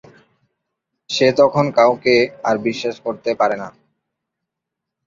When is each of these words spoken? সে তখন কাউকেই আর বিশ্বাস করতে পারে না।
সে 1.09 1.27
তখন 1.39 1.65
কাউকেই 1.77 2.23
আর 2.43 2.55
বিশ্বাস 2.67 2.95
করতে 3.05 3.29
পারে 3.39 3.55
না। 3.57 3.67